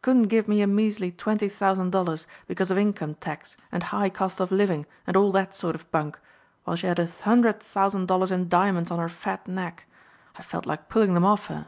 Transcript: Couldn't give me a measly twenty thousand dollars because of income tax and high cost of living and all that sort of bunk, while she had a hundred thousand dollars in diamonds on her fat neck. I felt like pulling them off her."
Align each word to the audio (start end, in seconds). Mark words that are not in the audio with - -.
Couldn't 0.00 0.28
give 0.30 0.46
me 0.46 0.62
a 0.62 0.66
measly 0.68 1.10
twenty 1.10 1.48
thousand 1.48 1.90
dollars 1.90 2.28
because 2.46 2.70
of 2.70 2.78
income 2.78 3.16
tax 3.16 3.56
and 3.72 3.82
high 3.82 4.08
cost 4.08 4.38
of 4.38 4.52
living 4.52 4.86
and 5.08 5.16
all 5.16 5.32
that 5.32 5.56
sort 5.56 5.74
of 5.74 5.90
bunk, 5.90 6.20
while 6.62 6.76
she 6.76 6.86
had 6.86 7.00
a 7.00 7.06
hundred 7.22 7.58
thousand 7.60 8.06
dollars 8.06 8.30
in 8.30 8.48
diamonds 8.48 8.92
on 8.92 9.00
her 9.00 9.08
fat 9.08 9.48
neck. 9.48 9.86
I 10.36 10.42
felt 10.42 10.66
like 10.66 10.88
pulling 10.88 11.14
them 11.14 11.24
off 11.24 11.48
her." 11.48 11.66